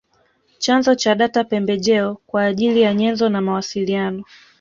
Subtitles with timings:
[0.59, 4.23] Chanzo cha data pembejeo kwa ajili ya nyenzo na mawasiliano